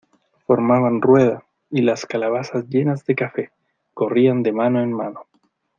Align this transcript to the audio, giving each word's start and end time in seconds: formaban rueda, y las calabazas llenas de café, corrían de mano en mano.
formaban 0.47 0.99
rueda, 0.99 1.45
y 1.69 1.83
las 1.83 2.07
calabazas 2.07 2.65
llenas 2.67 3.05
de 3.05 3.13
café, 3.13 3.51
corrían 3.93 4.41
de 4.41 4.51
mano 4.51 4.81
en 4.81 4.91
mano. 4.91 5.27